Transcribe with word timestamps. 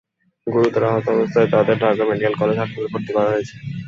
গুরুতর 0.47 0.83
আহত 0.89 1.05
অবস্থায় 1.15 1.49
তাঁদের 1.53 1.77
ঢাকা 1.81 2.03
মেডিকেল 2.09 2.33
কলেজ 2.37 2.57
হাসপাতালে 2.59 2.91
ভর্তি 2.93 3.11
করা 3.15 3.29
হয়েছে। 3.31 3.55